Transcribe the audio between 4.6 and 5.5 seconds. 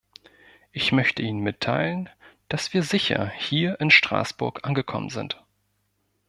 angekommen sind.